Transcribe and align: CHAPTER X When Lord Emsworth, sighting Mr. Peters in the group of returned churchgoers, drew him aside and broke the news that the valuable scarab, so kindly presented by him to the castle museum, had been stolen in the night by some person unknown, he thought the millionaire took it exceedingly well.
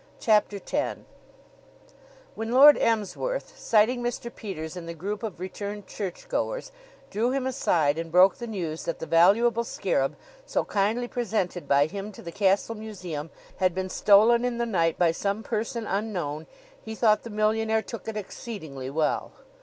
CHAPTER 0.19 0.57
X 0.67 0.99
When 2.33 2.51
Lord 2.51 2.75
Emsworth, 2.75 3.55
sighting 3.55 4.01
Mr. 4.01 4.33
Peters 4.33 4.75
in 4.75 4.87
the 4.87 4.95
group 4.95 5.21
of 5.21 5.39
returned 5.39 5.85
churchgoers, 5.85 6.71
drew 7.11 7.29
him 7.29 7.45
aside 7.45 7.99
and 7.99 8.11
broke 8.11 8.37
the 8.37 8.47
news 8.47 8.85
that 8.85 8.97
the 8.97 9.05
valuable 9.05 9.63
scarab, 9.63 10.15
so 10.43 10.65
kindly 10.65 11.07
presented 11.07 11.67
by 11.67 11.85
him 11.85 12.11
to 12.13 12.23
the 12.23 12.31
castle 12.31 12.73
museum, 12.73 13.29
had 13.57 13.75
been 13.75 13.89
stolen 13.89 14.43
in 14.43 14.57
the 14.57 14.65
night 14.65 14.97
by 14.97 15.11
some 15.11 15.43
person 15.43 15.85
unknown, 15.85 16.47
he 16.81 16.95
thought 16.95 17.21
the 17.21 17.29
millionaire 17.29 17.83
took 17.83 18.07
it 18.07 18.17
exceedingly 18.17 18.89
well. 18.89 19.31